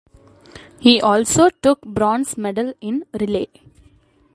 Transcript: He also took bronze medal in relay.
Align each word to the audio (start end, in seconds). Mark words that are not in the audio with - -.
He 0.79 0.99
also 0.99 1.51
took 1.61 1.81
bronze 1.81 2.35
medal 2.35 2.73
in 2.81 3.05
relay. 3.19 3.45